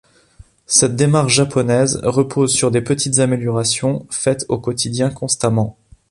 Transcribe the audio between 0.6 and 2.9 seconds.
Cette démarche japonaise repose sur des